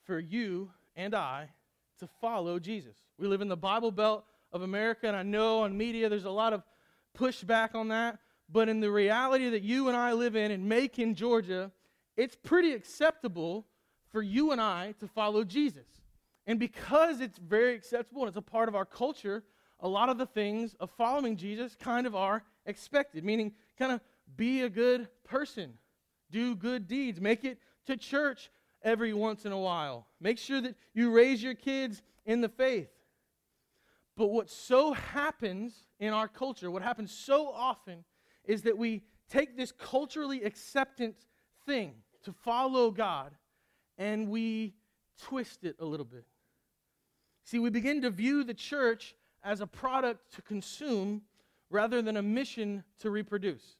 [0.04, 1.50] for you and I
[1.98, 2.96] to follow Jesus.
[3.18, 6.30] We live in the Bible Belt of America, and I know on media there's a
[6.30, 6.62] lot of
[7.16, 8.18] pushback on that.
[8.48, 11.72] But in the reality that you and I live in and make in Macon, Georgia,
[12.16, 13.66] it's pretty acceptable
[14.12, 15.86] for you and I to follow Jesus.
[16.46, 19.42] And because it's very acceptable and it's a part of our culture,
[19.80, 24.00] a lot of the things of following Jesus kind of are expected, meaning kind of
[24.36, 25.72] be a good person,
[26.30, 28.50] do good deeds, make it to church
[28.82, 30.06] every once in a while.
[30.20, 32.88] Make sure that you raise your kids in the faith.
[34.16, 38.04] But what so happens in our culture, what happens so often,
[38.44, 41.16] is that we take this culturally acceptant
[41.66, 43.32] thing to follow God
[43.98, 44.74] and we
[45.18, 46.24] twist it a little bit.
[47.44, 51.22] See, we begin to view the church as a product to consume
[51.70, 53.76] rather than a mission to reproduce.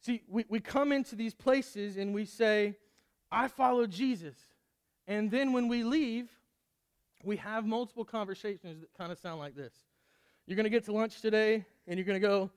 [0.00, 2.76] See, we, we come into these places and we say,
[3.32, 4.36] I follow Jesus.
[5.06, 6.28] And then when we leave,
[7.24, 9.72] we have multiple conversations that kind of sound like this.
[10.46, 12.50] You're going to get to lunch today and you're going to go,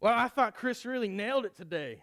[0.00, 2.00] Well, I thought Chris really nailed it today.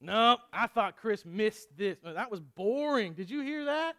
[0.00, 1.98] No, I thought Chris missed this.
[2.04, 3.14] Oh, that was boring.
[3.14, 3.96] Did you hear that?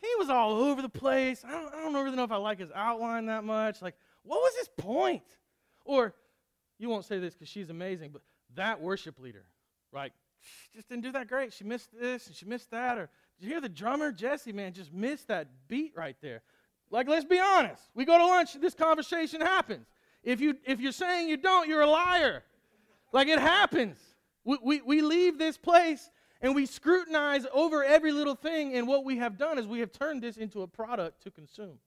[0.00, 1.44] He was all over the place.
[1.46, 3.80] I don't, I don't really know if I like his outline that much.
[3.80, 5.22] Like, what was his point?
[5.84, 6.14] Or,
[6.78, 8.22] you won't say this because she's amazing, but
[8.54, 9.44] that worship leader,
[9.92, 10.12] right?
[10.44, 11.52] She just didn't do that great.
[11.52, 12.98] She missed this and she missed that.
[12.98, 16.42] Or did you hear the drummer, Jesse, man, just missed that beat right there.
[16.90, 17.82] Like, let's be honest.
[17.94, 19.86] We go to lunch, this conversation happens.
[20.22, 22.44] If, you, if you're saying you don't, you're a liar.
[23.12, 23.98] Like, it happens.
[24.44, 29.02] We, we, we leave this place and we scrutinize over every little thing, and what
[29.02, 31.78] we have done is we have turned this into a product to consume.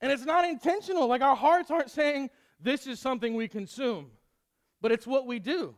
[0.00, 1.06] And it's not intentional.
[1.06, 4.10] Like, our hearts aren't saying, this is something we consume
[4.80, 5.74] but it's what we do.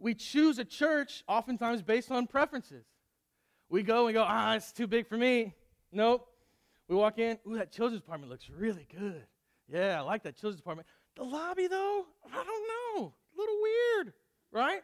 [0.00, 2.86] We choose a church oftentimes based on preferences.
[3.68, 5.54] We go and go, ah, it's too big for me.
[5.92, 6.26] Nope.
[6.88, 9.26] We walk in, ooh, that children's department looks really good.
[9.68, 10.86] Yeah, I like that children's department.
[11.16, 13.12] The lobby, though, I don't know.
[13.34, 14.12] A little weird,
[14.52, 14.80] right?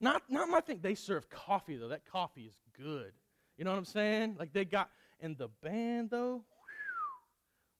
[0.00, 0.80] Not, not my thing.
[0.82, 1.88] They serve coffee, though.
[1.88, 3.12] That coffee is good.
[3.56, 4.36] You know what I'm saying?
[4.38, 6.42] Like they got, and the band, though,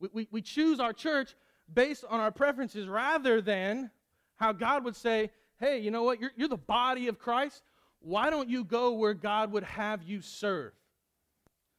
[0.01, 1.35] we, we, we choose our church
[1.73, 3.91] based on our preferences rather than
[4.37, 5.31] how God would say,
[5.63, 6.21] hey, you know what?
[6.21, 7.63] You're, you're the body of Christ.
[8.01, 10.73] Why don't you go where God would have you serve?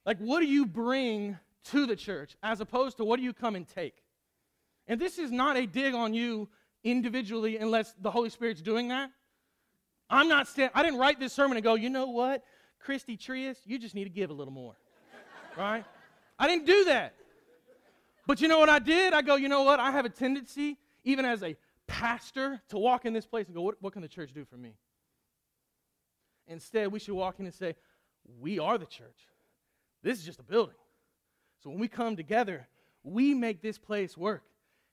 [0.05, 3.55] Like, what do you bring to the church as opposed to what do you come
[3.55, 3.95] and take?
[4.87, 6.47] And this is not a dig on you
[6.83, 9.11] individually unless the Holy Spirit's doing that.
[10.09, 12.43] I'm not I didn't write this sermon and go, you know what,
[12.79, 14.75] Christy Trias, you just need to give a little more.
[15.57, 15.83] right?
[16.39, 17.15] I didn't do that.
[18.27, 19.13] But you know what I did?
[19.13, 19.81] I go, you know what?
[19.81, 21.55] I have a tendency, even as a
[21.87, 24.57] pastor to walk in this place and go, what, what can the church do for
[24.57, 24.75] me?
[26.47, 27.75] Instead, we should walk in and say,
[28.39, 29.27] we are the church.
[30.01, 30.75] This is just a building.
[31.63, 32.67] So when we come together,
[33.03, 34.43] we make this place work.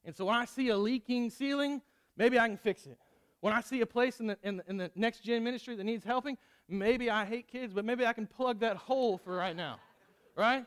[0.04, 1.82] And so when I see a leaking ceiling,
[2.16, 2.98] maybe I can fix it.
[3.40, 5.84] When I see a place in the, in the, in the next gen ministry that
[5.84, 6.36] needs helping,
[6.68, 9.78] maybe I hate kids, but maybe I can plug that hole for right now,
[10.36, 10.64] right?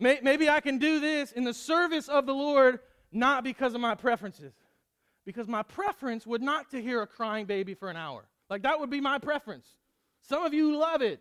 [0.00, 2.80] Maybe I can do this in the service of the Lord,
[3.12, 4.52] not because of my preferences.
[5.24, 8.24] Because my preference would not to hear a crying baby for an hour.
[8.50, 9.66] Like that would be my preference.
[10.22, 11.20] Some of you love it.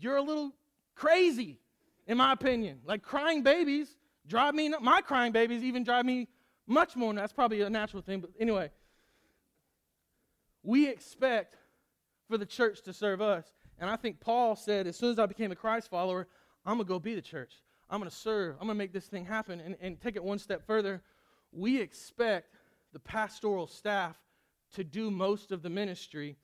[0.00, 0.52] You're a little
[0.94, 1.58] crazy,
[2.06, 2.80] in my opinion.
[2.84, 6.28] Like crying babies drive me, my crying babies even drive me
[6.66, 7.12] much more.
[7.14, 8.70] That's probably a natural thing, but anyway.
[10.62, 11.56] We expect
[12.28, 13.46] for the church to serve us.
[13.78, 16.28] And I think Paul said, as soon as I became a Christ follower,
[16.66, 17.54] I'm going to go be the church.
[17.88, 18.56] I'm going to serve.
[18.60, 19.58] I'm going to make this thing happen.
[19.60, 21.02] And, and take it one step further.
[21.50, 22.56] We expect
[22.92, 24.16] the pastoral staff
[24.74, 26.36] to do most of the ministry,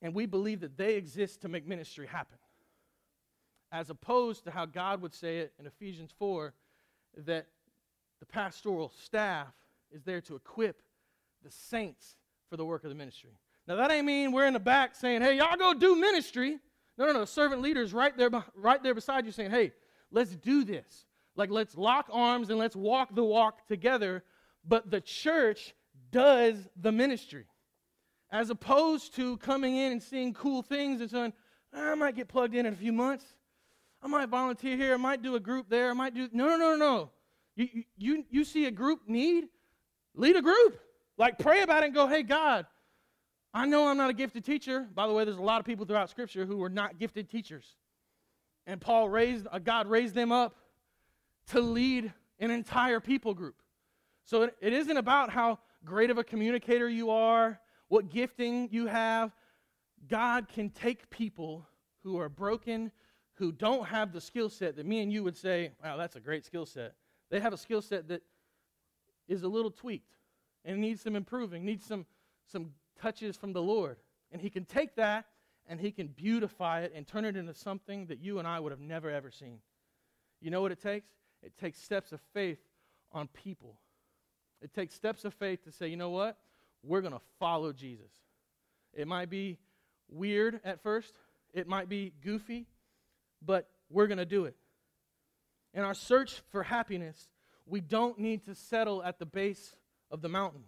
[0.00, 2.38] and we believe that they exist to make ministry happen.
[3.70, 6.52] As opposed to how God would say it in Ephesians 4
[7.24, 7.46] that
[8.20, 9.52] the pastoral staff
[9.90, 10.82] is there to equip
[11.42, 12.16] the saints
[12.48, 13.38] for the work of the ministry.
[13.66, 16.58] Now, that ain't mean we're in the back saying, hey, y'all go do ministry.
[16.98, 17.24] No, no, no.
[17.24, 19.72] Servant leaders right there, right there beside you saying, hey,
[20.10, 21.06] let's do this.
[21.36, 24.22] Like, let's lock arms and let's walk the walk together.
[24.66, 25.74] But the church
[26.10, 27.46] does the ministry.
[28.30, 31.32] As opposed to coming in and seeing cool things and saying,
[31.72, 33.24] I might get plugged in in a few months.
[34.02, 34.94] I might volunteer here.
[34.94, 35.90] I might do a group there.
[35.90, 36.28] I might do.
[36.32, 37.10] No, no, no, no.
[37.54, 39.44] You, you, you see a group need?
[40.14, 40.80] Lead a group.
[41.18, 42.66] Like, pray about it and go, hey, God,
[43.54, 44.88] I know I'm not a gifted teacher.
[44.94, 47.76] By the way, there's a lot of people throughout Scripture who were not gifted teachers.
[48.66, 50.56] And Paul raised, uh, God raised them up
[51.48, 53.61] to lead an entire people group.
[54.24, 58.86] So it, it isn't about how great of a communicator you are, what gifting you
[58.86, 59.32] have.
[60.08, 61.66] God can take people
[62.02, 62.90] who are broken,
[63.34, 66.20] who don't have the skill set that me and you would say, wow, that's a
[66.20, 66.94] great skill set.
[67.30, 68.22] They have a skill set that
[69.28, 70.14] is a little tweaked
[70.64, 72.06] and needs some improving, needs some,
[72.46, 73.96] some touches from the Lord.
[74.30, 75.26] And He can take that
[75.66, 78.72] and He can beautify it and turn it into something that you and I would
[78.72, 79.58] have never, ever seen.
[80.40, 81.08] You know what it takes?
[81.42, 82.58] It takes steps of faith
[83.12, 83.76] on people.
[84.62, 86.38] It takes steps of faith to say, you know what?
[86.82, 88.10] We're going to follow Jesus.
[88.94, 89.58] It might be
[90.08, 91.14] weird at first,
[91.54, 92.66] it might be goofy,
[93.44, 94.56] but we're going to do it.
[95.74, 97.28] In our search for happiness,
[97.66, 99.74] we don't need to settle at the base
[100.10, 100.64] of the mountain.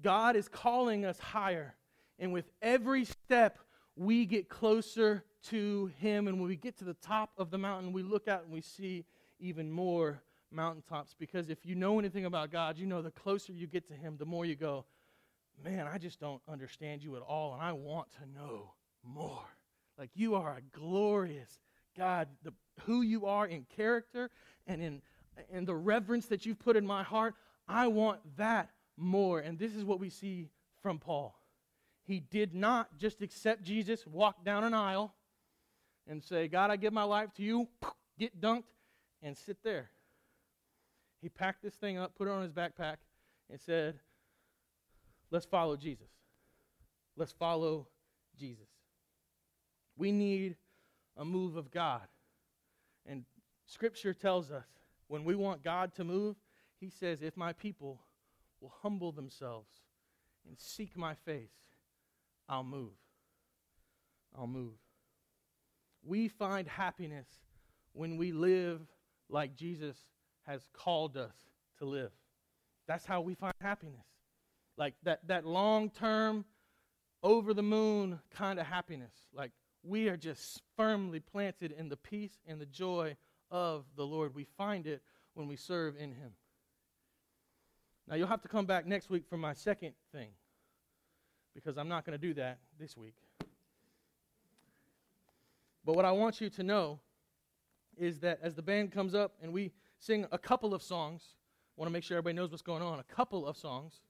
[0.00, 1.74] God is calling us higher.
[2.18, 3.58] And with every step,
[3.96, 6.28] we get closer to Him.
[6.28, 8.60] And when we get to the top of the mountain, we look out and we
[8.60, 9.04] see
[9.40, 10.22] even more
[10.52, 11.14] mountaintops.
[11.18, 14.16] Because if you know anything about God, you know the closer you get to Him,
[14.18, 14.84] the more you go,
[15.62, 17.54] man, I just don't understand you at all.
[17.54, 19.46] And I want to know more.
[19.98, 21.58] Like you are a glorious
[21.96, 22.28] God.
[22.42, 22.52] The,
[22.84, 24.30] who you are in character
[24.66, 25.02] and in,
[25.50, 27.34] in the reverence that you've put in my heart,
[27.68, 29.40] I want that more.
[29.40, 30.48] And this is what we see
[30.82, 31.38] from Paul.
[32.04, 35.14] He did not just accept Jesus, walk down an aisle,
[36.08, 37.68] and say, God, I give my life to you,
[38.18, 38.64] get dunked,
[39.22, 39.90] and sit there.
[41.22, 42.96] He packed this thing up, put it on his backpack,
[43.48, 44.00] and said,
[45.30, 46.10] Let's follow Jesus.
[47.16, 47.86] Let's follow
[48.38, 48.66] Jesus.
[49.96, 50.56] We need
[51.16, 52.02] a move of God.
[53.06, 53.24] And
[53.64, 54.66] Scripture tells us
[55.06, 56.36] when we want God to move,
[56.80, 58.00] He says, If my people
[58.60, 59.70] will humble themselves
[60.46, 61.54] and seek my face,
[62.48, 62.92] I'll move.
[64.36, 64.74] I'll move.
[66.04, 67.28] We find happiness
[67.92, 68.80] when we live
[69.28, 69.96] like Jesus
[70.46, 71.34] has called us
[71.78, 72.12] to live.
[72.86, 74.06] That's how we find happiness.
[74.76, 76.44] Like that, that long term,
[77.22, 79.12] over the moon kind of happiness.
[79.32, 79.52] Like
[79.82, 83.16] we are just firmly planted in the peace and the joy
[83.50, 84.34] of the Lord.
[84.34, 85.02] We find it
[85.34, 86.32] when we serve in Him.
[88.08, 90.28] Now, you'll have to come back next week for my second thing
[91.54, 93.14] because I'm not going to do that this week.
[95.84, 97.00] But what I want you to know
[97.96, 99.72] is that as the band comes up and we
[100.02, 101.22] sing a couple of songs,
[101.76, 104.00] want to make sure everybody knows what's going on, a couple of songs,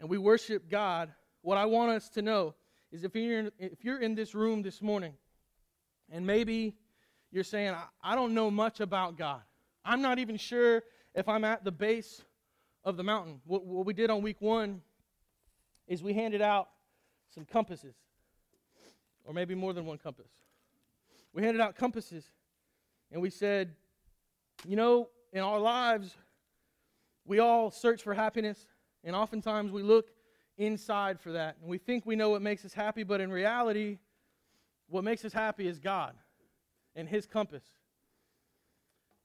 [0.00, 2.54] and we worship God, what I want us to know
[2.90, 5.12] is if you're in, if you're in this room this morning
[6.10, 6.74] and maybe
[7.30, 9.42] you're saying, I, I don't know much about God,
[9.84, 10.82] I'm not even sure
[11.14, 12.22] if I'm at the base
[12.82, 13.40] of the mountain.
[13.46, 14.80] What, what we did on week one
[15.86, 16.68] is we handed out
[17.32, 17.94] some compasses,
[19.24, 20.30] or maybe more than one compass.
[21.32, 22.24] We handed out compasses,
[23.12, 23.76] and we said,
[24.66, 26.16] you know, in our lives,
[27.24, 28.66] we all search for happiness,
[29.04, 30.10] and oftentimes we look
[30.58, 31.56] inside for that.
[31.60, 33.98] And we think we know what makes us happy, but in reality,
[34.88, 36.14] what makes us happy is God
[36.94, 37.64] and His compass.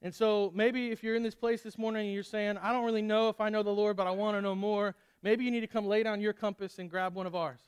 [0.02, 2.84] And so maybe if you're in this place this morning and you're saying, I don't
[2.84, 5.50] really know if I know the Lord, but I want to know more, maybe you
[5.50, 7.60] need to come lay down your compass and grab one of ours.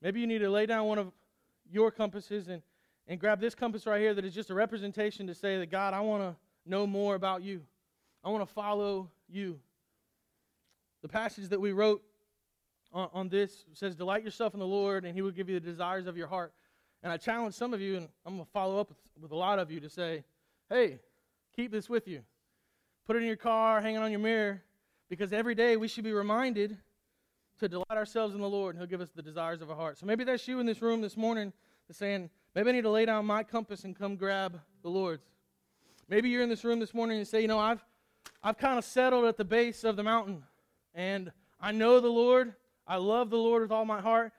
[0.00, 1.12] Maybe you need to lay down one of
[1.70, 2.62] your compasses and,
[3.08, 5.94] and grab this compass right here that is just a representation to say that, God,
[5.94, 6.36] I want to
[6.70, 7.62] know more about you.
[8.24, 9.58] I want to follow you.
[11.02, 12.02] The passage that we wrote
[12.92, 15.66] on, on this says, Delight yourself in the Lord, and he will give you the
[15.66, 16.52] desires of your heart.
[17.02, 19.36] And I challenge some of you, and I'm going to follow up with, with a
[19.36, 20.22] lot of you to say,
[20.68, 21.00] Hey,
[21.56, 22.22] keep this with you.
[23.06, 24.62] Put it in your car, hang it on your mirror,
[25.10, 26.78] because every day we should be reminded
[27.58, 29.98] to delight ourselves in the Lord, and He'll give us the desires of our heart.
[29.98, 31.52] So maybe that's you in this room this morning
[31.92, 35.26] that's saying, maybe I need to lay down my compass and come grab the Lord's.
[36.08, 37.84] Maybe you're in this room this morning and say, you know, I've,
[38.42, 40.42] I've kind of settled at the base of the mountain,
[40.94, 41.30] and
[41.60, 42.54] I know the Lord.
[42.86, 44.32] I love the Lord with all my heart,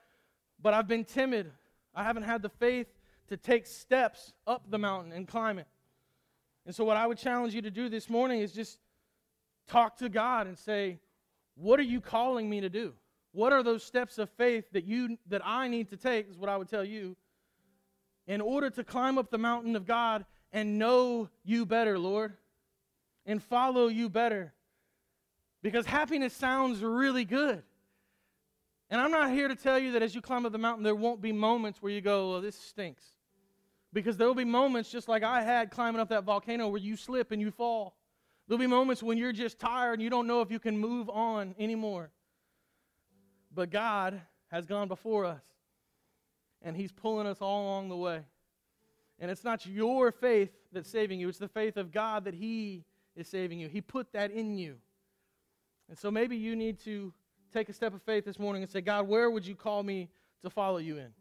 [0.60, 1.52] but I've been timid.
[1.94, 2.88] I haven't had the faith
[3.28, 5.68] to take steps up the mountain and climb it.
[6.66, 8.80] And so, what I would challenge you to do this morning is just
[9.68, 10.98] talk to God and say,
[11.54, 12.94] What are you calling me to do?
[13.30, 16.48] What are those steps of faith that, you, that I need to take, is what
[16.48, 17.16] I would tell you,
[18.26, 22.34] in order to climb up the mountain of God and know you better, Lord,
[23.26, 24.52] and follow you better.
[25.62, 27.62] Because happiness sounds really good.
[28.90, 30.94] And I'm not here to tell you that as you climb up the mountain, there
[30.94, 33.04] won't be moments where you go, well, this stinks.
[33.92, 36.96] Because there will be moments just like I had climbing up that volcano where you
[36.96, 37.96] slip and you fall.
[38.46, 41.08] There'll be moments when you're just tired and you don't know if you can move
[41.08, 42.10] on anymore.
[43.54, 45.42] But God has gone before us,
[46.64, 48.22] and He's pulling us all along the way.
[49.20, 52.84] And it's not your faith that's saving you, it's the faith of God that He
[53.14, 53.68] is saving you.
[53.68, 54.76] He put that in you.
[55.88, 57.12] And so maybe you need to
[57.52, 60.08] take a step of faith this morning and say, God, where would you call me
[60.42, 61.12] to follow you in?